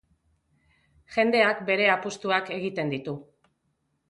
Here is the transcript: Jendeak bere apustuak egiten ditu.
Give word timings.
Jendeak 1.17 1.61
bere 1.69 1.87
apustuak 1.97 2.51
egiten 2.57 2.91
ditu. 2.97 3.15